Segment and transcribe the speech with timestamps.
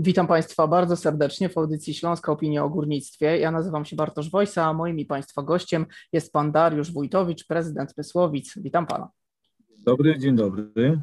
[0.00, 3.38] Witam Państwa bardzo serdecznie w audycji Śląska Opinia o Górnictwie.
[3.38, 7.96] Ja nazywam się Bartosz Wojsa, a moim i Państwa gościem jest Pan Dariusz Wójtowicz, prezydent
[7.96, 8.54] Mysłowic.
[8.56, 9.08] Witam Pana.
[9.86, 11.00] Dobry, dzień dobry.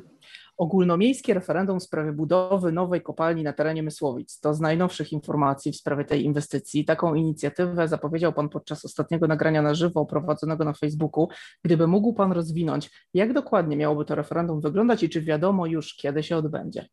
[0.58, 4.40] Ogólnomiejskie referendum w sprawie budowy nowej kopalni na terenie Mysłowic.
[4.40, 6.86] To z najnowszych informacji w sprawie tej inwestycji.
[6.86, 11.28] Taką inicjatywę zapowiedział Pan podczas ostatniego nagrania na żywo prowadzonego na Facebooku.
[11.64, 16.24] Gdyby mógł Pan rozwinąć, jak dokładnie miałoby to referendum wyglądać i czy wiadomo już, kiedy
[16.24, 16.86] się odbędzie?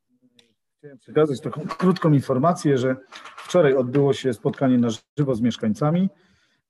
[0.83, 2.97] Chciałem przekazać taką krótką informację, że
[3.37, 6.09] wczoraj odbyło się spotkanie na żywo z mieszkańcami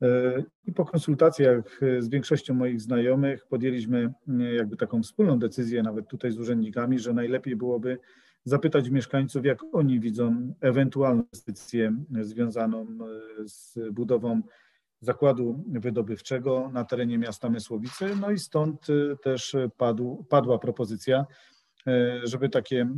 [0.02, 6.08] e, i po konsultacjach z większością moich znajomych podjęliśmy e, jakby taką wspólną decyzję, nawet
[6.08, 7.98] tutaj z urzędnikami, że najlepiej byłoby
[8.44, 12.88] zapytać mieszkańców, jak oni widzą ewentualną inwestycję związaną e,
[13.48, 14.42] z budową
[15.00, 18.16] zakładu wydobywczego na terenie miasta Mysłowice.
[18.16, 18.86] No i stąd
[19.22, 21.26] też padł, padła propozycja
[22.24, 22.88] żeby takie e,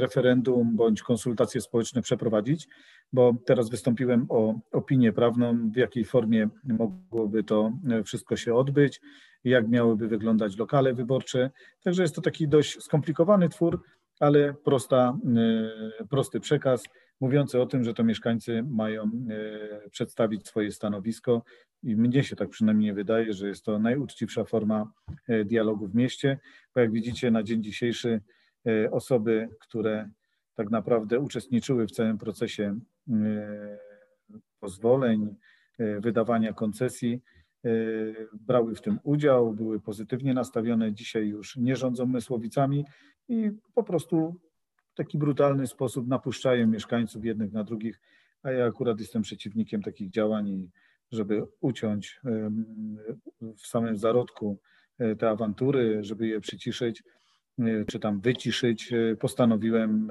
[0.00, 2.68] referendum bądź konsultacje społeczne przeprowadzić,
[3.12, 9.00] bo teraz wystąpiłem o opinię prawną, w jakiej formie mogłoby to e, wszystko się odbyć,
[9.44, 11.50] jak miałyby wyglądać lokale wyborcze.
[11.82, 13.82] Także jest to taki dość skomplikowany twór,
[14.20, 15.18] ale prosta,
[16.10, 16.84] prosty przekaz
[17.20, 19.10] mówiący o tym, że to mieszkańcy mają
[19.90, 21.42] przedstawić swoje stanowisko.
[21.82, 24.92] I mnie się tak przynajmniej wydaje, że jest to najuczciwsza forma
[25.28, 26.38] e, dialogu w mieście,
[26.74, 28.20] bo jak widzicie na dzień dzisiejszy
[28.90, 30.10] osoby, które
[30.54, 32.78] tak naprawdę uczestniczyły w całym procesie
[34.60, 35.36] pozwoleń,
[35.78, 37.20] wydawania koncesji,
[38.32, 42.84] brały w tym udział, były pozytywnie nastawione, dzisiaj już nie rządzą Mysłowicami
[43.28, 44.34] i po prostu
[44.92, 48.00] w taki brutalny sposób napuszczają mieszkańców jednych na drugich,
[48.42, 50.70] a ja akurat jestem przeciwnikiem takich działań i
[51.12, 52.20] żeby uciąć
[53.56, 54.58] w samym zarodku
[54.98, 57.02] e, te awantury, żeby je przyciszyć,
[57.58, 60.08] e, czy tam wyciszyć, e, postanowiłem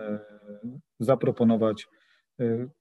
[1.00, 1.88] zaproponować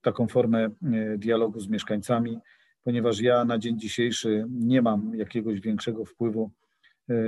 [0.01, 0.69] taką formę
[1.17, 2.39] dialogu z mieszkańcami,
[2.83, 6.51] ponieważ ja na dzień dzisiejszy nie mam jakiegoś większego wpływu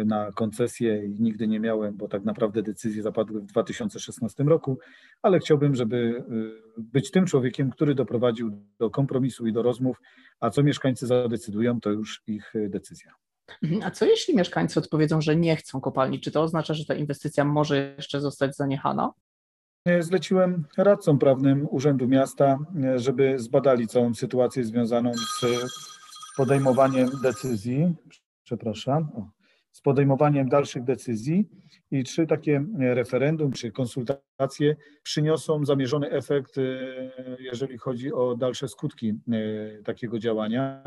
[0.06, 4.80] na koncesję i nigdy nie miałem, bo tak naprawdę decyzje zapadły w 2016 roku,
[5.22, 6.24] ale chciałbym, żeby
[6.78, 10.02] y, być tym człowiekiem, który doprowadził do kompromisu i do rozmów,
[10.40, 13.12] a co mieszkańcy zadecydują, to już ich y, decyzja.
[13.64, 13.84] Mhm.
[13.84, 16.20] A co jeśli mieszkańcy odpowiedzą, że nie chcą kopalni?
[16.20, 19.12] Czy to oznacza, że ta inwestycja może jeszcze zostać zaniechana?
[20.00, 22.58] Zleciłem radcom prawnym Urzędu Miasta,
[22.96, 25.46] żeby zbadali całą sytuację związaną z
[26.38, 27.96] podejmowaniem decyzji.
[28.44, 29.10] Przepraszam.
[29.16, 29.39] O
[29.72, 31.50] z podejmowaniem dalszych decyzji
[31.92, 36.62] i czy takie referendum, czy konsultacje przyniosą zamierzony efekt, e,
[37.40, 40.84] jeżeli chodzi o dalsze skutki e, takiego działania.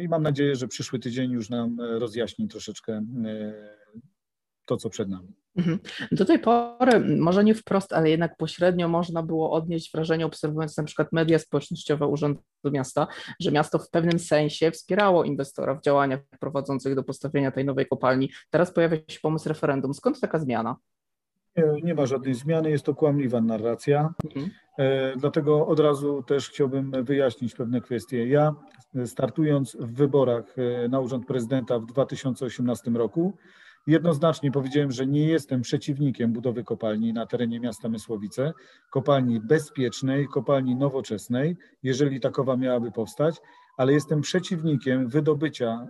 [0.00, 3.02] I mam nadzieję, że przyszły tydzień już nam rozjaśni troszeczkę e,
[4.66, 5.28] to, co przed nami.
[5.56, 5.78] Mhm.
[6.12, 10.84] Do tej pory, może nie wprost, ale jednak pośrednio można było odnieść wrażenie, obserwując na
[10.84, 13.06] przykład media społecznościowe Urzędu Miasta,
[13.40, 18.30] że miasto w pewnym sensie wspierało inwestora w działaniach prowadzących do postawienia tej nowej kopalni.
[18.50, 19.94] Teraz pojawia się pomysł referendum.
[19.94, 20.76] Skąd taka zmiana?
[21.56, 24.14] Nie, nie ma żadnej zmiany, jest to kłamliwa narracja.
[24.24, 24.50] Mhm.
[24.78, 28.28] E, dlatego od razu też chciałbym wyjaśnić pewne kwestie.
[28.28, 28.54] Ja
[29.04, 33.36] startując w wyborach e, na urząd prezydenta w 2018 roku,
[33.86, 38.52] Jednoznacznie powiedziałem, że nie jestem przeciwnikiem budowy kopalni na terenie miasta Mysłowice,
[38.90, 43.36] kopalni bezpiecznej, kopalni nowoczesnej, jeżeli takowa miałaby powstać,
[43.76, 45.86] ale jestem przeciwnikiem wydobycia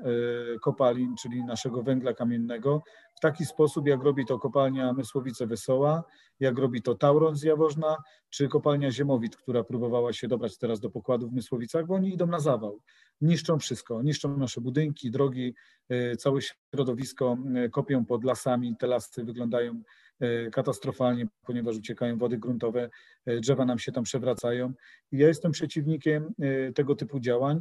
[0.54, 2.82] e, kopalin, czyli naszego węgla kamiennego,
[3.16, 6.04] w taki sposób, jak robi to kopalnia Mysłowice Wesoła,
[6.40, 7.96] jak robi to Tauron z Jaworzna,
[8.30, 12.26] czy kopalnia Ziemowit, która próbowała się dobrać teraz do pokładu w Mysłowicach, bo oni idą
[12.26, 12.80] na zawał.
[13.20, 15.54] Niszczą wszystko, niszczą nasze budynki, drogi,
[15.88, 19.82] e, całe środowisko, e, kopią pod lasami, te lasy wyglądają
[20.52, 22.90] katastrofalnie, ponieważ uciekają wody gruntowe,
[23.26, 24.72] drzewa nam się tam przewracają.
[25.12, 26.34] I ja jestem przeciwnikiem
[26.74, 27.60] tego typu działań.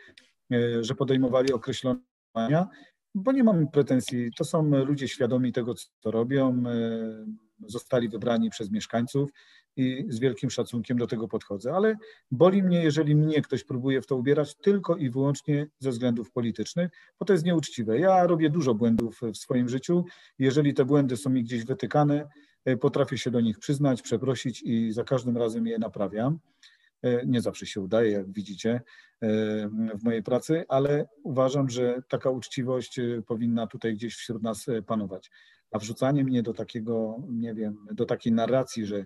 [0.81, 1.99] że podejmowali określone
[2.35, 2.67] działania
[3.15, 4.31] bo nie mam pretensji.
[4.37, 6.63] To są ludzie świadomi tego, co robią.
[7.67, 9.29] Zostali wybrani przez mieszkańców
[9.75, 11.73] i z wielkim szacunkiem do tego podchodzę.
[11.73, 11.95] Ale
[12.31, 16.91] boli mnie, jeżeli mnie ktoś próbuje w to ubierać tylko i wyłącznie ze względów politycznych,
[17.19, 17.99] bo to jest nieuczciwe.
[17.99, 20.05] Ja robię dużo błędów w swoim życiu.
[20.39, 22.29] Jeżeli te błędy są mi gdzieś wytykane,
[22.65, 26.39] e, potrafię się do nich przyznać, przeprosić i za każdym razem je naprawiam.
[27.01, 28.81] E, nie zawsze się udaje, jak widzicie e,
[29.95, 35.29] w mojej pracy, ale uważam, że taka uczciwość powinna tutaj gdzieś wśród nas panować.
[35.73, 39.05] A wrzucanie mnie do takiego, nie wiem, do takiej narracji, że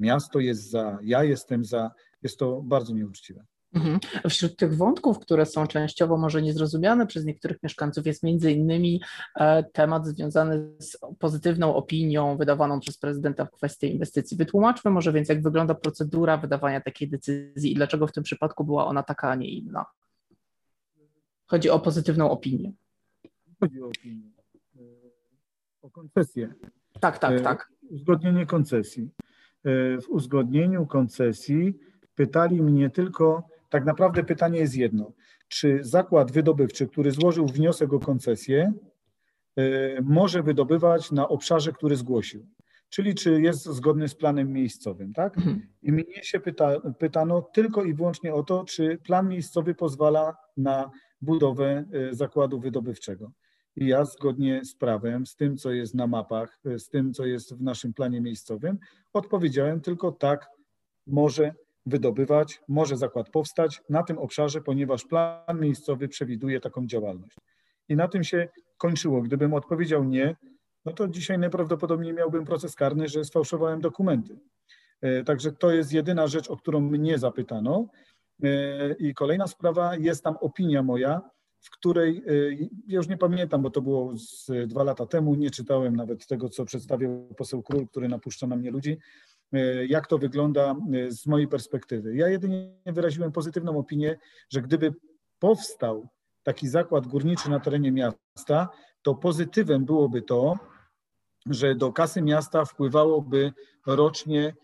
[0.00, 1.90] miasto jest za, ja jestem za,
[2.22, 3.44] jest to bardzo nieuczciwe.
[3.74, 3.98] Mhm.
[4.28, 9.00] Wśród tych wątków, które są częściowo może niezrozumiane przez niektórych mieszkańców, jest między innymi
[9.36, 14.36] e, temat związany z pozytywną opinią wydawaną przez prezydenta w kwestii inwestycji.
[14.36, 18.86] Wytłumaczmy może więc, jak wygląda procedura wydawania takiej decyzji i dlaczego w tym przypadku była
[18.86, 19.86] ona taka, a nie inna.
[21.46, 22.72] Chodzi o pozytywną opinię.
[23.60, 24.30] Chodzi o opinię,
[25.88, 26.54] o koncesję.
[27.00, 27.68] Tak, tak, e, tak.
[27.90, 29.10] Uzgodnienie koncesji.
[30.02, 31.74] W uzgodnieniu koncesji
[32.14, 35.12] pytali mnie tylko tak naprawdę pytanie jest jedno.
[35.48, 38.72] Czy zakład wydobywczy, który złożył wniosek o koncesję,
[39.58, 42.46] y, może wydobywać na obszarze, który zgłosił?
[42.88, 45.36] Czyli czy jest zgodny z planem miejscowym, tak?
[45.36, 45.66] Mhm.
[45.82, 50.90] I mnie się pyta, pytano tylko i wyłącznie o to, czy plan miejscowy pozwala na
[51.20, 53.30] budowę zakładu wydobywczego.
[53.80, 57.26] I ja zgodnie z prawem, z tym, co jest na mapach, y, z tym, co
[57.26, 58.78] jest w naszym planie miejscowym,
[59.12, 60.50] odpowiedziałem tylko tak,
[61.06, 61.54] może
[61.86, 67.36] wydobywać, może zakład powstać na tym obszarze, ponieważ plan miejscowy przewiduje taką działalność.
[67.88, 68.48] I na tym się
[68.78, 69.22] kończyło.
[69.22, 70.36] Gdybym odpowiedział nie,
[70.84, 74.38] no to dzisiaj najprawdopodobniej miałbym proces karny, że sfałszowałem dokumenty.
[75.00, 77.86] E, także to jest jedyna rzecz, o którą mnie zapytano.
[78.42, 81.30] E, I kolejna sprawa, jest tam opinia moja,
[81.60, 82.32] w której, e,
[82.86, 86.48] ja już nie pamiętam, bo to było z dwa lata temu, nie czytałem nawet tego,
[86.48, 88.98] co przedstawił poseł Król, który napuszcza na mnie ludzi,
[89.52, 92.16] E, jak to wygląda e, z mojej perspektywy.
[92.16, 94.18] Ja jedynie wyraziłem pozytywną opinię,
[94.50, 94.94] że gdyby
[95.38, 96.08] powstał
[96.42, 98.68] taki zakład górniczy na terenie miasta,
[99.02, 100.58] to pozytywem byłoby to,
[101.46, 103.52] że do kasy miasta wpływałoby
[103.86, 104.54] rocznie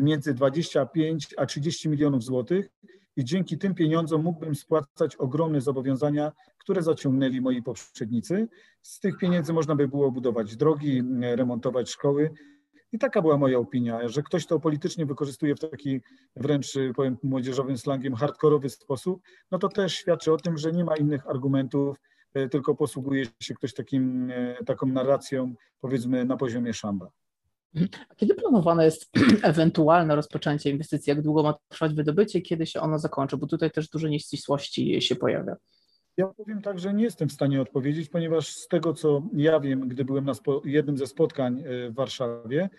[0.00, 2.68] między 25 a 30 milionów złotych
[3.16, 8.48] i dzięki tym pieniądzom mógłbym spłacać ogromne zobowiązania, które zaciągnęli moi poprzednicy.
[8.82, 12.30] Z tych pieniędzy można by było budować drogi, remontować szkoły,
[12.92, 16.00] i taka była moja opinia, że ktoś to politycznie wykorzystuje w taki
[16.36, 20.96] wręcz, powiem młodzieżowym slangiem, hardkorowy sposób, no to też świadczy o tym, że nie ma
[20.96, 21.96] innych argumentów,
[22.34, 27.10] e, tylko posługuje się ktoś takim, e, taką narracją, powiedzmy, na poziomie szamba.
[28.08, 29.10] A kiedy planowane jest
[29.42, 31.10] ewentualne rozpoczęcie inwestycji?
[31.10, 32.40] Jak długo ma trwać wydobycie?
[32.40, 33.36] Kiedy się ono zakończy?
[33.36, 35.56] Bo tutaj też dużo nieścisłości się pojawia.
[36.16, 39.88] Ja powiem tak, że nie jestem w stanie odpowiedzieć, ponieważ z tego, co ja wiem,
[39.88, 40.32] gdy byłem na
[40.64, 42.70] jednym ze spotkań e, w Warszawie,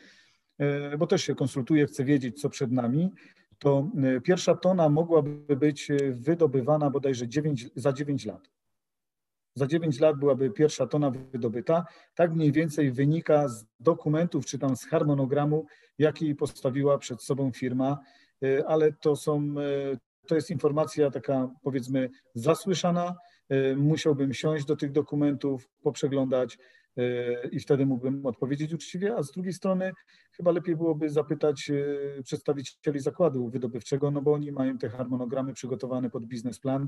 [0.58, 3.12] e, bo też się konsultuję, chcę wiedzieć, co przed nami,
[3.60, 8.50] to e, pierwsza tona mogłaby być wydobywana bodajże 9, za 9 lat.
[9.56, 11.86] Za 9 lat byłaby pierwsza tona wydobyta.
[12.16, 15.66] Tak mniej więcej wynika z dokumentów czy tam z harmonogramu,
[15.98, 18.00] jaki postawiła przed sobą firma,
[18.68, 19.56] ale to są
[20.28, 23.16] to jest informacja taka, powiedzmy, zasłyszana.
[23.50, 26.58] E, musiałbym siąść do tych dokumentów, poprzeglądać
[26.98, 29.92] e, i wtedy mógłbym odpowiedzieć uczciwie, a z drugiej strony
[30.32, 36.10] chyba lepiej byłoby zapytać e, przedstawicieli zakładu wydobywczego, no bo oni mają te harmonogramy przygotowane
[36.10, 36.88] pod biznesplan,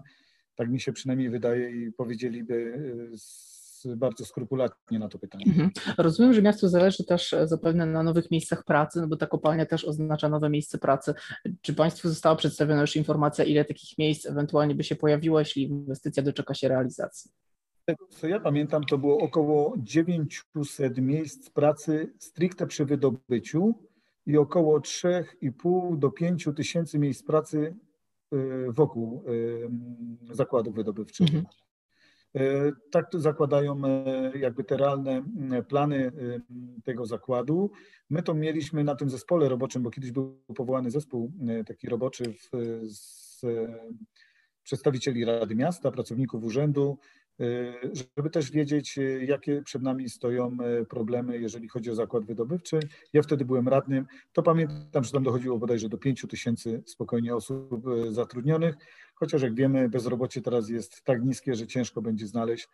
[0.55, 2.79] tak mi się przynajmniej wydaje i powiedzieliby
[3.95, 5.45] bardzo skrupulatnie na to pytanie.
[5.47, 5.71] Mhm.
[5.97, 9.65] Rozumiem, że miasto zależy też e, zapewne na nowych miejscach pracy, no bo ta kopalnia
[9.65, 11.13] też oznacza nowe miejsce pracy.
[11.61, 16.23] Czy Państwu została przedstawiona już informacja, ile takich miejsc ewentualnie by się pojawiło, jeśli inwestycja
[16.23, 17.31] doczeka się realizacji?
[18.09, 23.75] Co ja pamiętam, to było około 900 miejsc pracy stricte przy wydobyciu
[24.25, 27.75] i około 3,5 do 5 tysięcy miejsc pracy
[28.69, 29.23] wokół
[30.29, 31.27] e, zakładów wydobywczych.
[31.27, 31.45] Mhm.
[32.91, 33.81] Tak zakładają
[34.35, 35.23] jakby te realne
[35.67, 36.11] plany
[36.83, 37.71] tego zakładu.
[38.09, 41.31] My to mieliśmy na tym zespole roboczym, bo kiedyś był powołany zespół
[41.67, 42.49] taki roboczy w,
[42.87, 43.41] z
[44.63, 47.24] przedstawicieli Rady Miasta, pracowników urzędu, Y,
[48.15, 52.79] żeby też wiedzieć, y, jakie przed nami stoją y, problemy, jeżeli chodzi o zakład wydobywczy.
[53.13, 57.85] Ja wtedy byłem radnym, to pamiętam, że tam dochodziło bodajże do 5 tysięcy spokojnie osób
[58.09, 58.75] zatrudnionych,
[59.15, 62.67] chociaż jak wiemy, bezrobocie teraz jest tak niskie, że ciężko będzie znaleźć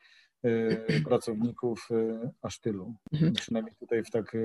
[1.05, 1.89] pracowników
[2.41, 3.33] aż tylu, mhm.
[3.33, 4.37] przynajmniej tutaj w tak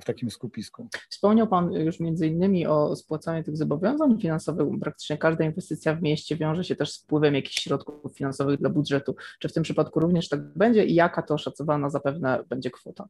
[0.00, 0.88] w takim skupisku.
[1.10, 4.80] Wspomniał Pan już między innymi o spłacaniu tych zobowiązań finansowych.
[4.80, 9.16] Praktycznie każda inwestycja w mieście wiąże się też z wpływem jakichś środków finansowych dla budżetu.
[9.38, 13.08] Czy w tym przypadku również tak będzie i jaka to oszacowana zapewne będzie kwota?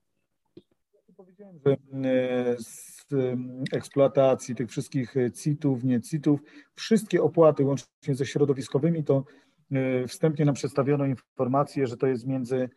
[1.16, 1.76] Powiedziałem, że
[2.58, 3.06] z
[3.72, 6.40] eksploatacji tych wszystkich CIT-ów, nie CIT-ów,
[6.74, 9.24] wszystkie opłaty łącznie ze środowiskowymi, to
[10.08, 12.68] wstępnie nam przedstawiono informację, że to jest między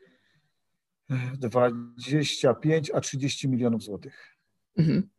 [1.40, 4.38] 25 a 30 milionów złotych.
[4.78, 5.10] Mhm.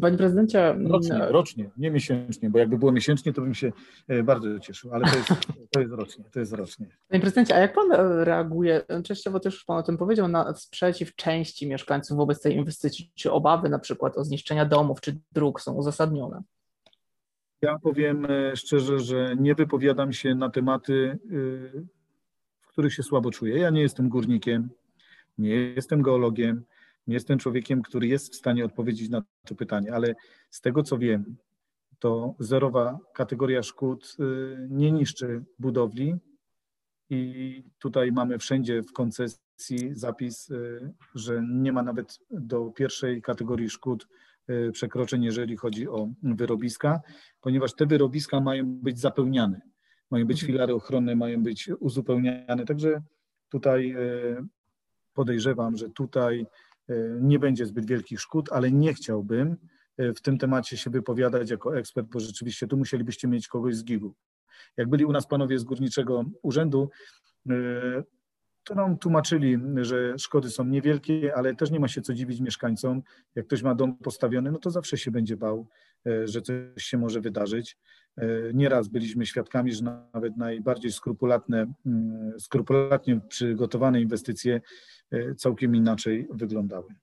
[0.00, 0.76] Panie prezydencie.
[0.88, 3.72] Rocznie, rocznie, nie miesięcznie, bo jakby było miesięcznie, to bym się
[4.08, 5.28] e, bardzo cieszył, ale to jest,
[5.70, 6.86] to jest rocznie, to jest rocznie.
[7.08, 10.54] Panie prezydencie, a jak pan e, reaguje, częściowo też już pan o tym powiedział, na
[10.54, 13.10] sprzeciw części mieszkańców wobec tej inwestycji?
[13.14, 16.42] Czy obawy na przykład o zniszczenia domów czy dróg są uzasadnione?
[17.62, 21.18] Ja powiem e, szczerze, że nie wypowiadam się na tematy,
[22.60, 23.58] w których się słabo czuję.
[23.58, 24.68] Ja nie jestem górnikiem,
[25.38, 26.64] nie jestem geologiem,
[27.06, 30.14] nie jestem człowiekiem, który jest w stanie odpowiedzieć na to pytanie, ale
[30.50, 31.36] z tego co wiem,
[31.98, 36.14] to zerowa kategoria szkód y, nie niszczy budowli
[37.10, 40.52] i tutaj mamy wszędzie w koncesji zapis,
[41.14, 44.08] że nie ma nawet do pierwszej kategorii szkód
[44.72, 47.00] przekroczeń, jeżeli chodzi o wyrobiska,
[47.40, 49.60] ponieważ te wyrobiska mają być zapełniane,
[50.10, 50.52] mają być mhm.
[50.52, 53.02] filary ochronne, mają być uzupełniane, także
[53.48, 53.96] tutaj
[55.14, 56.46] podejrzewam, że tutaj
[56.88, 59.56] e, nie będzie zbyt wielkich szkód, ale nie chciałbym
[59.98, 64.14] w tym temacie się wypowiadać jako ekspert, bo rzeczywiście tu musielibyście mieć kogoś z GIG-u.
[64.76, 66.90] Jak byli u nas panowie z Górniczego Urzędu,
[68.64, 73.02] to nam tłumaczyli, że szkody są niewielkie, ale też nie ma się co dziwić mieszkańcom.
[73.34, 75.66] Jak ktoś ma dom postawiony, no to zawsze się będzie bał,
[76.24, 77.78] że coś się może wydarzyć.
[78.54, 84.60] Nieraz byliśmy świadkami, że nawet najbardziej skrupulatne, mm, skrupulatnie przygotowane inwestycje
[85.12, 86.94] E, całkiem inaczej wyglądały.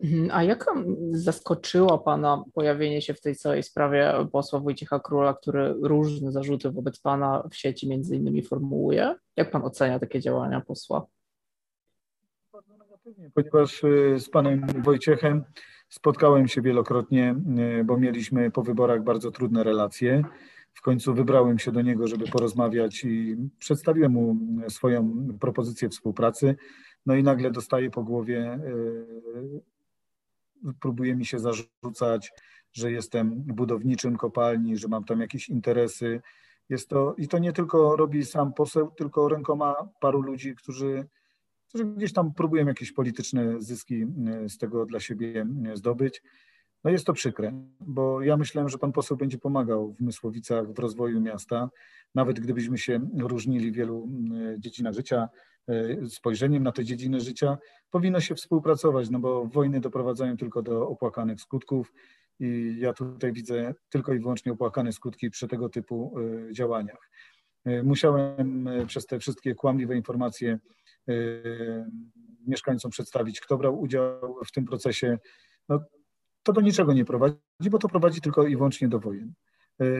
[0.00, 0.28] Mhm.
[0.32, 0.66] A jak
[1.10, 7.00] zaskoczyło Pana pojawienie się w tej całej sprawie posła Wojciecha Króla, który różne zarzuty wobec
[7.00, 9.14] Pana w sieci między innymi formułuje?
[9.36, 11.06] Jak Pan ocenia takie działania posła?
[12.52, 15.44] Bardzo negatywnie, ponieważ e, z Panem Wojciechem
[15.88, 17.34] spotkałem się wielokrotnie,
[17.80, 20.24] e, bo mieliśmy po wyborach bardzo trudne relacje.
[20.74, 24.36] W końcu wybrałem się do niego, żeby porozmawiać i przedstawiłem mu
[24.68, 26.56] swoją propozycję współpracy.
[27.08, 28.58] No i nagle dostaję po głowie,
[30.64, 32.32] yy, próbuje mi się zarzucać,
[32.72, 36.20] że jestem budowniczym kopalni, że mam tam jakieś interesy.
[36.68, 41.06] Jest to, I to nie tylko robi sam poseł, tylko rękoma paru ludzi, którzy,
[41.68, 46.22] którzy gdzieś tam próbują jakieś polityczne zyski yy, z tego dla siebie yy, zdobyć.
[46.84, 50.78] No jest to przykre, bo ja myślałem, że pan poseł będzie pomagał w Mysłowicach w
[50.78, 51.70] rozwoju miasta,
[52.14, 54.08] nawet gdybyśmy się różnili w wielu
[54.58, 55.28] dziedzinach życia,
[56.08, 57.58] spojrzeniem na te dziedziny życia,
[57.90, 61.92] powinno się współpracować, no bo wojny doprowadzają tylko do opłakanych skutków
[62.40, 66.14] i ja tutaj widzę tylko i wyłącznie opłakane skutki przy tego typu
[66.48, 67.10] e, działaniach.
[67.64, 70.58] E, musiałem przez te wszystkie kłamliwe informacje
[72.46, 75.18] mieszkańcom przedstawić, kto brał udział w tym procesie.
[75.68, 75.80] No,
[76.42, 77.36] to do niczego nie prowadzi,
[77.70, 79.32] bo to prowadzi tylko i wyłącznie do wojen.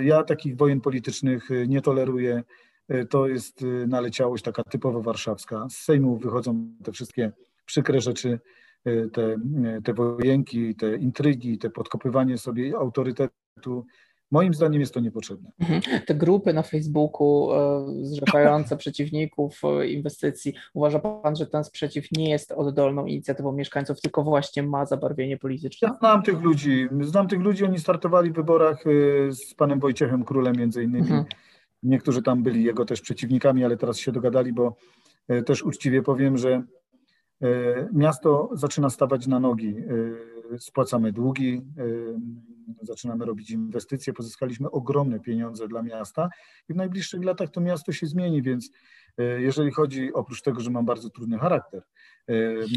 [0.02, 2.42] Ja takich wojen politycznych nie toleruję.
[2.88, 5.66] E, to jest e, naleciałość taka typowo warszawska.
[5.70, 7.32] Z Sejmu wychodzą te wszystkie
[7.66, 8.38] przykre rzeczy,
[8.84, 9.36] e, te,
[9.84, 13.86] te wojenki, te intrygi, te podkopywanie sobie autorytetu.
[14.30, 15.50] Moim zdaniem jest to niepotrzebne.
[15.60, 16.02] Mhm.
[16.06, 17.48] Te grupy na Facebooku
[18.02, 24.62] zrzekające przeciwników inwestycji, uważa Pan, że ten sprzeciw nie jest oddolną inicjatywą mieszkańców, tylko właśnie
[24.62, 25.88] ma zabarwienie polityczne?
[25.88, 26.88] Ja znam tych ludzi.
[27.00, 28.84] Znam tych ludzi, oni startowali w wyborach
[29.30, 31.10] z panem Wojciechem Królem między innymi.
[31.10, 31.24] Mhm
[31.82, 34.76] Niektórzy tam byli jego też przeciwnikami, ale teraz się dogadali, bo
[35.28, 36.62] e, też uczciwie powiem, że
[37.42, 39.76] e, miasto zaczyna stawać na nogi.
[39.78, 41.62] E, spłacamy długi,
[42.82, 46.28] zaczynamy robić inwestycje, pozyskaliśmy ogromne pieniądze dla miasta
[46.68, 48.70] i w najbliższych latach to miasto się zmieni, więc
[49.38, 51.82] jeżeli chodzi, oprócz tego, że mam bardzo trudny charakter,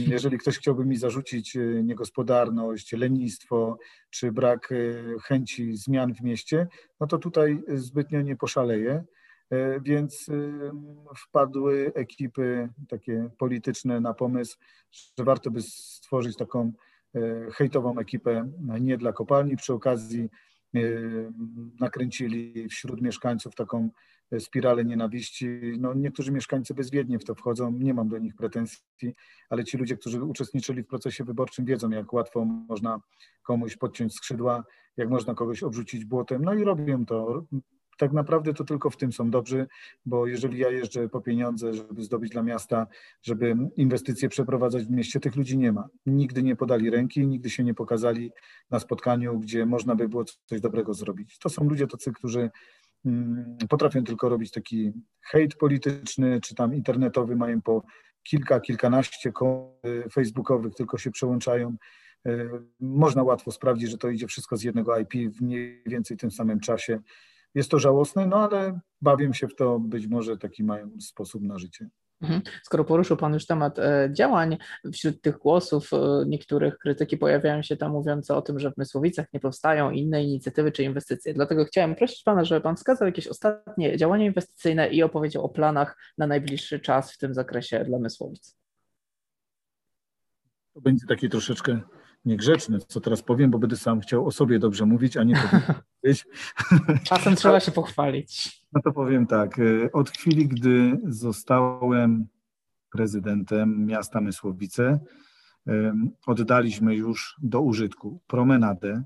[0.08, 3.78] jeżeli ktoś chciałby mi zarzucić niegospodarność, lenistwo
[4.10, 4.74] czy brak
[5.24, 6.68] chęci zmian w mieście,
[7.00, 9.04] no to tutaj zbytnio nie poszaleję.
[9.84, 10.30] więc
[11.18, 14.58] wpadły ekipy takie polityczne na pomysł,
[14.92, 16.72] że warto by stworzyć taką
[17.54, 19.58] hejtową ekipę nie dla kopalni.
[19.58, 20.30] Przy okazji
[21.80, 23.90] nakręcili wśród mieszkańców taką
[24.40, 25.48] spiralę nienawiści.
[25.80, 29.14] No, niektórzy mieszkańcy bezwiednie w to wchodzą, nie mam do nich pretensji,
[29.50, 33.02] ale ci ludzie, którzy uczestniczyli w procesie wyborczym, wiedzą, jak łatwo można
[33.44, 34.64] komuś podciąć skrzydła,
[34.98, 37.46] jak można kogoś obrzucić błotem, no i robią to.
[37.98, 39.68] Tak naprawdę to tylko w tym są dobrzy,
[40.06, 42.88] bo jeżeli ja jeżdżę po pieniądze, żeby zdobyć dla miasta,
[43.22, 45.88] żeby inwestycje przeprowadzać w mieście, tych ludzi nie ma.
[46.06, 48.32] Nigdy nie podali ręki, nigdy się nie pokazali
[48.70, 51.38] na spotkaniu, gdzie można by było coś dobrego zrobić.
[51.40, 52.50] To są ludzie tacy, którzy
[53.70, 54.92] potrafią tylko robić taki
[55.22, 57.84] hejt polityczny, czy tam internetowy, mają po
[58.24, 59.32] kilka, kilkanaście
[60.12, 61.76] facebookowych, tylko się przełączają.
[62.26, 66.32] E, można łatwo sprawdzić, że to idzie wszystko z jednego IP w mniej więcej tym
[66.32, 67.00] samym czasie.
[67.56, 71.58] Jest to żałosne, no ale bawię się w to, być może taki mają sposób na
[71.58, 71.90] życie.
[72.22, 72.42] Mhm.
[72.64, 74.58] Skoro poruszył Pan już temat e, działań,
[74.94, 75.98] wśród tych głosów e,
[76.28, 80.72] niektórych krytyki pojawiają się tam mówiące o tym, że w Mysłowicach nie powstają inne inicjatywy
[80.72, 81.34] czy inwestycje.
[81.34, 85.98] Dlatego chciałem prosić Pana, żeby Pan wskazał jakieś ostatnie działania inwestycyjne i opowiedział o planach
[86.18, 88.58] na najbliższy czas w tym zakresie dla Mysłowic.
[90.74, 91.82] To będzie takie troszeczkę
[92.26, 95.36] niegrzeczne, co teraz powiem, bo będę sam chciał o sobie dobrze mówić, a nie
[96.02, 96.28] powiedzieć.
[97.04, 98.62] Czasem trzeba się pochwalić.
[98.74, 99.60] No to powiem tak.
[99.60, 102.28] Y, od chwili, gdy zostałem
[102.92, 105.00] prezydentem miasta Mysłowice,
[106.26, 109.04] oddaliśmy już do użytku promenadę,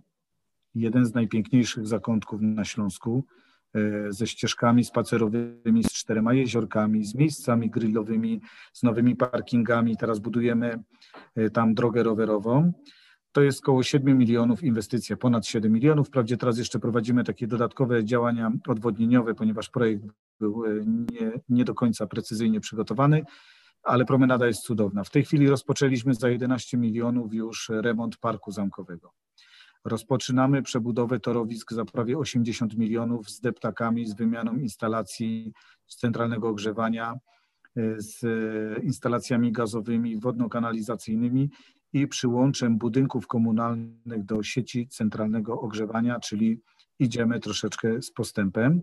[0.76, 3.26] jeden z najpiękniejszych zakątków na Śląsku,
[3.76, 8.42] y, ze ścieżkami spacerowymi, z czterema jeziorkami, z miejscami grillowymi,
[8.74, 9.98] z nowymi parkingami.
[9.98, 10.80] Teraz budujemy
[11.38, 12.74] y, tam drogę rowerową
[13.36, 16.08] to jest około 7 milionów inwestycja, ponad 7 milionów.
[16.08, 20.04] Wprawdzie teraz jeszcze prowadzimy takie dodatkowe działania odwodnieniowe, ponieważ projekt
[20.40, 23.24] był e, nie, nie do końca precyzyjnie przygotowany,
[23.84, 25.04] ale promenada jest cudowna.
[25.04, 29.12] W tej chwili rozpoczęliśmy za 11 milionów już remont parku zamkowego.
[29.86, 35.54] Rozpoczynamy przebudowę torowisk za prawie 80 milionów z deptakami, z wymianą instalacji
[35.88, 38.20] centralnego ogrzewania, e, z
[38.84, 41.50] instalacjami gazowymi, wodno-kanalizacyjnymi
[41.96, 46.62] i przyłączem budynków komunalnych do sieci centralnego ogrzewania, czyli
[47.00, 48.82] idziemy troszeczkę z postępem.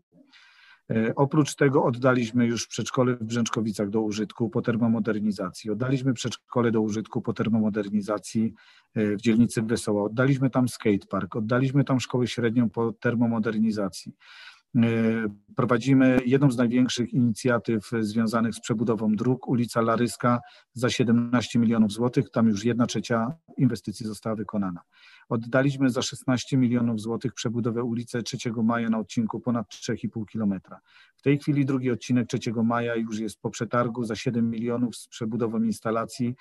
[0.90, 5.70] E, oprócz tego oddaliśmy już przedszkole w Brzęczkowicach do użytku po termomodernizacji.
[5.70, 8.54] Oddaliśmy przedszkole do użytku po termomodernizacji
[8.94, 10.02] e, w dzielnicy Wesoła.
[10.02, 14.12] Oddaliśmy tam skatepark, oddaliśmy tam szkołę średnią po termomodernizacji.
[14.76, 14.82] E,
[15.56, 20.40] prowadzimy jedną z największych inicjatyw związanych z przebudową dróg, ulica Laryska
[20.72, 22.30] za 17 milionów złotych.
[22.30, 24.80] Tam już jedna trzecia inwestycji została wykonana.
[25.28, 30.80] Oddaliśmy za 16 milionów złotych przebudowę ulicy 3 Maja na odcinku ponad 3,5 kilometra.
[31.16, 35.08] W tej chwili drugi odcinek 3 Maja już jest po przetargu za 7 milionów z
[35.08, 36.34] przebudową instalacji,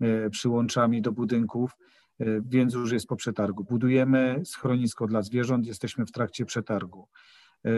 [0.00, 1.76] e, przyłączami do budynków
[2.20, 3.64] e, więc już jest po przetargu.
[3.64, 7.08] Budujemy schronisko dla zwierząt, jesteśmy w trakcie przetargu.
[7.64, 7.70] E,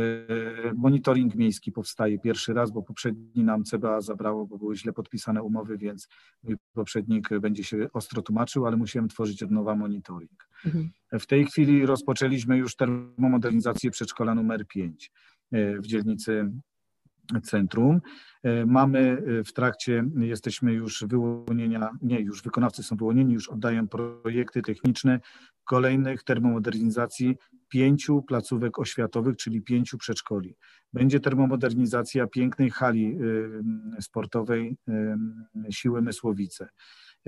[0.77, 5.79] monitoring miejski powstaje pierwszy raz, bo poprzedni nam CBA zabrało, bo były źle podpisane umowy,
[5.79, 6.09] więc
[6.43, 10.49] mój poprzednik będzie się ostro tłumaczył, ale musiałem tworzyć od nowa monitoring.
[10.67, 10.91] Mhm.
[11.13, 15.11] W tej chwili rozpoczęliśmy już termomodernizację przedszkola numer 5
[15.53, 16.53] e, w dzielnicy
[17.43, 18.01] centrum.
[18.43, 24.63] E, mamy w trakcie, jesteśmy już wyłonienia, nie już wykonawcy są wyłonieni, już oddają projekty
[24.63, 25.21] techniczne
[25.65, 27.37] kolejnych termomodernizacji
[27.69, 30.57] pięciu placówek oświatowych, czyli pięciu przedszkoli.
[30.93, 33.19] Będzie termomodernizacja pięknej hali
[34.01, 34.77] sportowej
[35.71, 36.69] Siły Mysłowice.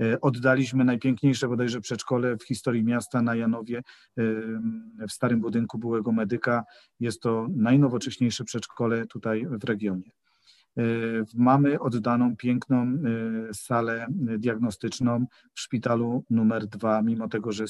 [0.01, 3.81] E, oddaliśmy najpiękniejsze bodajże przedszkole w historii miasta na Janowie
[5.07, 6.63] w starym budynku byłego medyka.
[6.99, 10.11] Jest to najnowocześniejsze przedszkole tutaj w regionie.
[10.77, 10.81] E,
[11.33, 17.65] mamy oddaną piękną e, salę diagnostyczną w szpitalu numer dwa, mimo tego, że,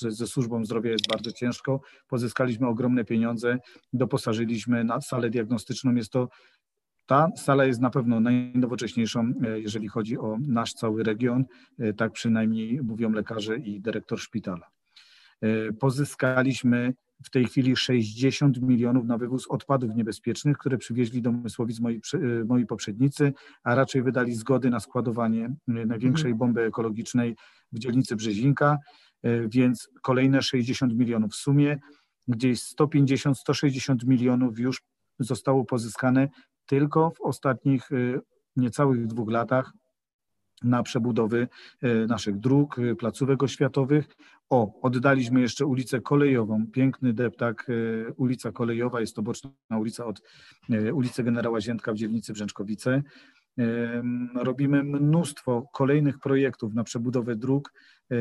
[0.00, 1.80] że ze służbą zdrowia jest bardzo ciężko.
[2.08, 3.58] Pozyskaliśmy ogromne pieniądze,
[3.92, 5.94] doposażyliśmy na salę diagnostyczną.
[5.94, 6.28] Jest to
[7.08, 11.44] ta sala jest na pewno najnowocześniejszą, e, jeżeli chodzi o nasz cały region,
[11.96, 14.70] tak przynajmniej mówią lekarze i dyrektor szpitala.
[15.80, 16.94] Pozyskaliśmy
[17.24, 22.00] w tej chwili 60 milionów na wywóz odpadów niebezpiecznych, które przywieźli do Mysłowic moi,
[22.46, 26.38] moi poprzednicy, a raczej wydali zgody na składowanie największej mhm.
[26.38, 27.36] bomby ekologicznej
[27.72, 28.78] w dzielnicy Brzezinka,
[29.48, 31.78] więc kolejne 60 milionów w sumie,
[32.28, 34.82] gdzieś 150-160 milionów już
[35.18, 36.28] zostało pozyskane
[36.68, 37.88] tylko w ostatnich
[38.56, 39.72] niecałych dwóch latach
[40.62, 41.48] na przebudowy
[42.08, 44.16] naszych dróg, placówek oświatowych
[44.50, 47.66] O, oddaliśmy jeszcze ulicę kolejową, piękny deptak,
[48.16, 50.22] ulica kolejowa, jest to boczna ulica od
[50.92, 53.02] ulicy Generała Ziętka w dzielnicy Brzęczkowice.
[54.34, 57.72] Robimy mnóstwo kolejnych projektów na przebudowę dróg,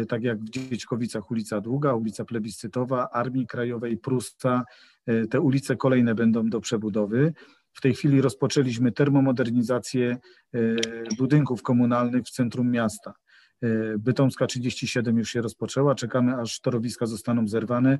[0.10, 4.64] tak jak w Dziećkowicach ulica Długa, ulica Plebiscytowa, Armii Krajowej, Prusta.
[5.30, 7.34] Te ulice kolejne będą do przebudowy.
[7.78, 10.18] W tej chwili rozpoczęliśmy termomodernizację
[11.18, 13.14] budynków komunalnych w centrum miasta.
[13.62, 18.00] E, Bytomska 37 już się rozpoczęła, czekamy aż torowiska zostaną zerwane.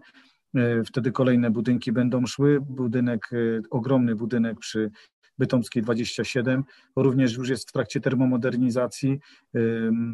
[0.56, 2.60] E, wtedy kolejne budynki będą szły.
[2.62, 3.38] Budynek, e,
[3.70, 4.92] ogromny budynek przy
[5.38, 6.64] Bytomskiej 27,
[6.96, 9.20] również już jest w trakcie termomodernizacji.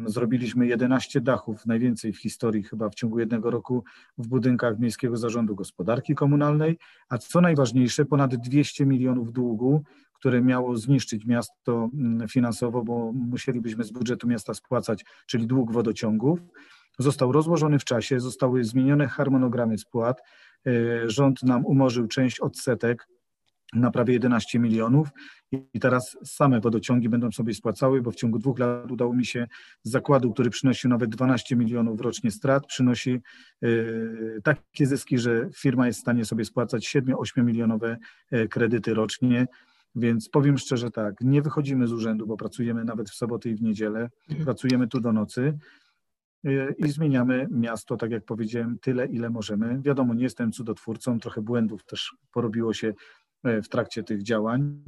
[0.06, 3.84] Zrobiliśmy 11 dachów, najwięcej w historii chyba w ciągu jednego roku
[4.18, 9.82] w budynkach Miejskiego Zarządu Gospodarki Komunalnej, a co najważniejsze ponad 200 milionów długu
[10.24, 11.88] które miało zniszczyć miasto
[12.30, 16.38] finansowo, bo musielibyśmy z budżetu miasta spłacać, czyli dług wodociągów.
[16.98, 20.22] Został rozłożony w czasie, zostały zmienione harmonogramy spłat.
[20.66, 20.70] E,
[21.10, 23.08] rząd nam umorzył część odsetek
[23.74, 25.08] na prawie 11 milionów
[25.74, 29.46] i teraz same wodociągi będą sobie spłacały, bo w ciągu dwóch lat udało mi się
[29.82, 33.20] z zakładu, który przynosił nawet 12 milionów rocznie strat, przynosi
[33.62, 37.96] yy, takie zyski, że firma jest w stanie sobie spłacać 7-8 milionowe
[38.30, 39.46] e, kredyty rocznie.
[39.94, 43.62] Więc powiem szczerze tak, nie wychodzimy z urzędu, bo pracujemy nawet w soboty i w
[43.62, 44.44] niedzielę, mhm.
[44.44, 45.58] pracujemy tu do nocy
[46.46, 49.80] y, i zmieniamy miasto, tak jak powiedziałem, tyle, ile możemy.
[49.82, 52.94] Wiadomo, nie jestem cudotwórcą, trochę błędów też porobiło się
[53.44, 54.82] w trakcie tych działań,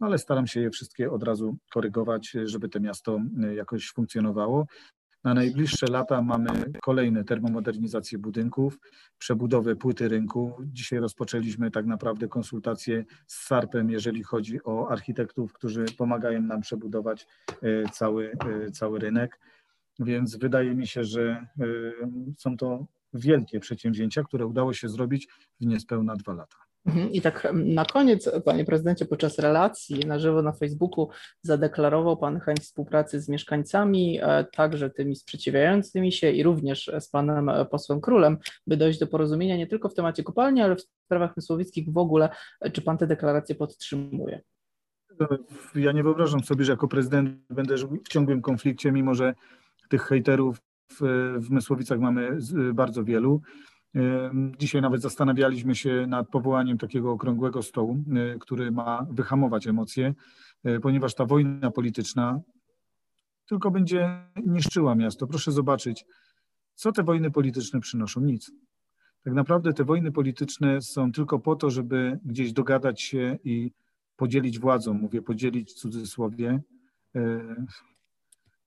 [0.00, 4.66] no ale staram się je wszystkie od razu korygować, żeby to miasto e, jakoś funkcjonowało.
[5.24, 6.48] Na najbliższe lata mamy
[6.82, 8.78] kolejne termomodernizacje budynków,
[9.18, 10.56] przebudowę płyty rynku.
[10.64, 17.26] Dzisiaj rozpoczęliśmy tak naprawdę konsultacje z SARP-em, jeżeli chodzi o architektów, którzy pomagają nam przebudować
[17.62, 18.32] e, cały,
[18.66, 19.40] e, cały rynek.
[19.98, 21.66] Więc wydaje mi się, że e,
[22.38, 25.28] są to wielkie przedsięwzięcia, które udało się zrobić
[25.60, 26.69] w niespełna dwa lata.
[26.86, 27.12] Mhm.
[27.12, 31.08] I tak na koniec, panie prezydencie, podczas relacji na żywo na Facebooku
[31.42, 37.48] zadeklarował pan chęć współpracy z mieszkańcami, e, także tymi sprzeciwiającymi się i również z panem
[37.48, 41.36] e, posłem Królem, by dojść do porozumienia nie tylko w temacie kopalni, ale w sprawach
[41.36, 42.28] mysłowickich w ogóle.
[42.60, 44.40] E, czy pan te deklaracje podtrzymuje?
[45.74, 49.34] Ja nie wyobrażam sobie, że jako prezydent będę w ciągłym konflikcie, mimo że
[49.88, 50.58] tych hejterów
[51.36, 52.38] w Mysłowicach mamy
[52.74, 53.40] bardzo wielu.
[54.58, 60.14] Dzisiaj nawet zastanawialiśmy się nad powołaniem takiego okrągłego stołu, y, który ma wyhamować emocje,
[60.66, 62.40] y, ponieważ ta wojna polityczna
[63.48, 65.26] tylko będzie niszczyła miasto.
[65.26, 66.04] Proszę zobaczyć,
[66.74, 68.20] co te wojny polityczne przynoszą?
[68.20, 68.52] Nic.
[69.24, 73.72] Tak naprawdę te wojny polityczne są tylko po to, żeby gdzieś dogadać się i
[74.16, 74.94] podzielić władzą.
[74.94, 76.60] Mówię podzielić w cudzysłowie.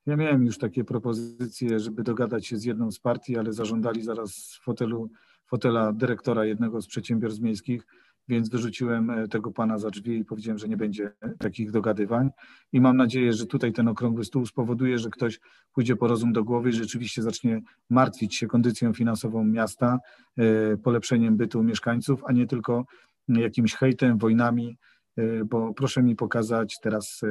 [0.05, 4.59] Ja miałem już takie propozycje, żeby dogadać się z jedną z partii, ale zażądali zaraz
[4.63, 5.09] fotelu,
[5.45, 7.85] fotela dyrektora jednego z przedsiębiorstw miejskich,
[8.27, 12.29] więc wyrzuciłem e, tego pana za drzwi i powiedziałem, że nie będzie takich dogadywań.
[12.71, 15.39] I mam nadzieję, że tutaj ten okrągły stół spowoduje, że ktoś
[15.73, 19.99] pójdzie po rozum do głowy i rzeczywiście zacznie martwić się kondycją finansową miasta,
[20.37, 22.85] e, polepszeniem bytu mieszkańców, a nie tylko
[23.27, 24.77] jakimś hejtem, wojnami,
[25.17, 27.21] e, bo proszę mi pokazać teraz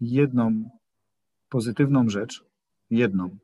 [0.00, 0.70] jedną
[1.52, 2.44] pozytywną rzecz,
[2.90, 3.38] jedną,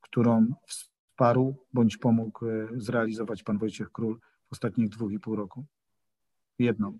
[0.00, 5.64] którą wsparł bądź pomógł e, zrealizować pan Wojciech Król w ostatnich dwóch i pół roku?
[6.58, 6.98] Jedną.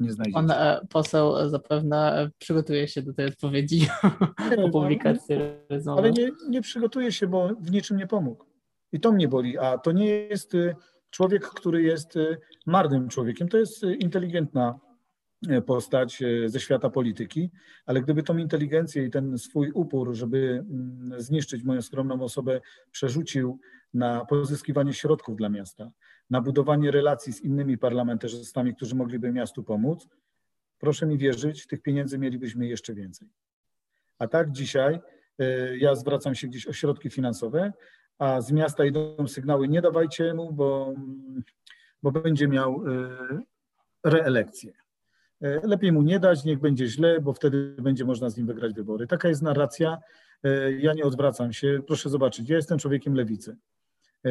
[0.00, 0.34] Nie znajdziecie.
[0.34, 3.80] Pan e, poseł zapewne przygotuje się do tej odpowiedzi
[4.50, 5.36] nie, po publikacji
[5.70, 6.00] rozmowy.
[6.00, 8.44] Ale nie, nie przygotuje się, bo w niczym nie pomógł.
[8.92, 9.58] I to mnie boli.
[9.58, 10.74] A to nie jest e,
[11.10, 12.18] człowiek, który jest
[12.66, 13.48] marnym człowiekiem.
[13.48, 14.78] To jest inteligentna
[15.66, 17.50] postać e, ze świata polityki,
[17.86, 23.58] ale gdyby tą inteligencję i ten swój upór, żeby mm, zniszczyć moją skromną osobę, przerzucił
[23.94, 25.90] na pozyskiwanie środków dla miasta,
[26.30, 30.08] na budowanie relacji z innymi parlamentarzystami, którzy mogliby miastu pomóc,
[30.78, 33.28] proszę mi wierzyć, tych pieniędzy mielibyśmy jeszcze więcej.
[34.18, 35.00] A tak dzisiaj
[35.38, 37.72] e, ja zwracam się gdzieś o środki finansowe,
[38.18, 40.94] a z miasta idą sygnały, nie dawajcie mu, bo,
[42.02, 42.84] bo będzie miał
[44.04, 44.85] reelekcję.
[45.42, 48.74] E, lepiej mu nie dać, niech będzie źle, bo wtedy będzie można z nim wygrać
[48.74, 49.06] wybory.
[49.06, 49.98] Taka jest narracja.
[50.44, 51.80] E, ja nie odwracam się.
[51.86, 53.56] Proszę zobaczyć, ja jestem człowiekiem lewicy.
[54.24, 54.30] E,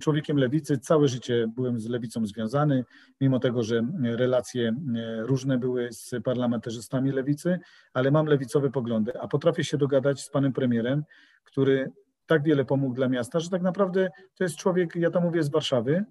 [0.00, 2.84] człowiekiem lewicy, całe życie byłem z lewicą związany,
[3.20, 4.74] mimo tego, że relacje
[5.18, 7.58] różne były z parlamentarzystami lewicy,
[7.92, 11.04] ale mam lewicowe poglądy, a potrafię się dogadać z panem premierem,
[11.44, 11.92] który
[12.26, 15.48] tak wiele pomógł dla miasta, że tak naprawdę to jest człowiek, ja to mówię z
[15.48, 16.04] Warszawy,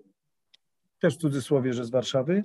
[0.99, 2.43] też w cudzysłowie, że z Warszawy,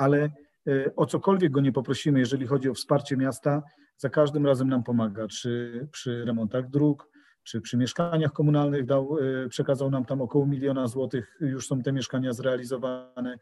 [0.00, 0.30] ale
[0.68, 3.62] e, o cokolwiek go nie poprosimy, jeżeli chodzi o wsparcie miasta,
[3.96, 7.10] za każdym razem nam pomaga, czy przy remontach dróg,
[7.42, 9.16] czy przy mieszkaniach komunalnych dał,
[9.48, 13.38] przekazał nam tam około miliona złotych, już są te mieszkania zrealizowane.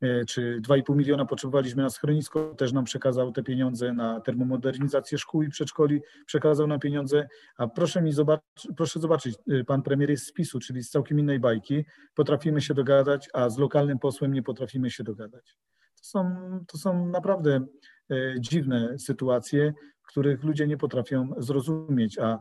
[0.00, 5.42] E, czy 2,5 miliona potrzebowaliśmy na schronisko, też nam przekazał te pieniądze na termomodernizację szkół
[5.42, 10.26] i przedszkoli, przekazał nam pieniądze, a proszę mi zobaczyć, proszę zobaczyć, e, pan premier jest
[10.26, 11.84] z PiSu, czyli z całkiem innej bajki,
[12.14, 15.56] potrafimy się dogadać, a z lokalnym posłem nie potrafimy się dogadać.
[15.98, 16.34] To są,
[16.66, 17.66] to są naprawdę
[18.10, 22.38] e, dziwne sytuacje, których ludzie nie potrafią zrozumieć, a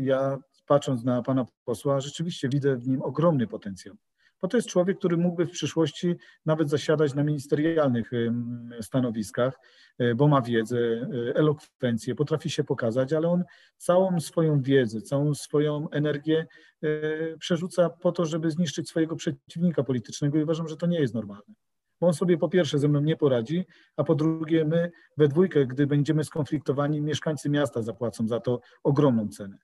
[0.00, 3.96] ja patrząc na pana posła, rzeczywiście widzę w nim ogromny potencjał
[4.42, 6.14] bo to jest człowiek, który mógłby w przyszłości
[6.46, 8.10] nawet zasiadać na ministerialnych
[8.80, 9.58] stanowiskach,
[9.98, 13.44] e, bo ma wiedzę, e, elokwencję, potrafi się pokazać, ale on
[13.76, 16.46] całą swoją wiedzę, całą swoją energię
[16.82, 16.88] e,
[17.38, 21.54] przerzuca po to, żeby zniszczyć swojego przeciwnika politycznego i uważam, że to nie jest normalne.
[22.00, 25.66] Bo on sobie po pierwsze ze mną nie poradzi, a po drugie my we dwójkę,
[25.66, 29.58] gdy będziemy skonfliktowani, mieszkańcy miasta zapłacą za to ogromną cenę.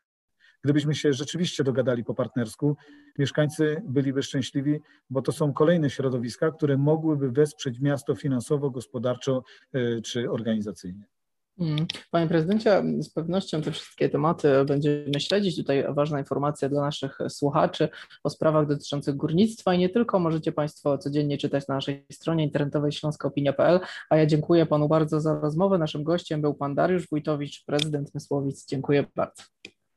[0.65, 2.77] Gdybyśmy się rzeczywiście dogadali po partnersku,
[3.19, 10.01] mieszkańcy byliby szczęśliwi, bo to są kolejne środowiska, które mogłyby wesprzeć miasto finansowo, gospodarczo e,
[10.01, 11.16] czy organizacyjnie.
[11.61, 11.87] Mm.
[12.11, 15.57] Panie prezydencie, z pewnością te wszystkie tematy będziemy śledzić.
[15.57, 17.89] Tutaj ważna informacja dla naszych słuchaczy
[18.25, 20.19] o sprawach dotyczących górnictwa i nie tylko.
[20.19, 23.81] Możecie Państwo codziennie czytać na naszej stronie internetowej śląskoopinia.pl.
[24.11, 25.79] A ja dziękuję Panu bardzo za rozmowę.
[25.79, 28.67] Naszym gościem był Pan Dariusz Wójtowicz, prezydent Mysłowic.
[28.67, 29.43] Dziękuję bardzo.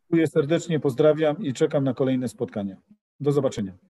[0.02, 2.78] Dziękuję serdecznie, pozdrawiam i czekam na kolejne spotkania.
[3.20, 3.89] Do zobaczenia.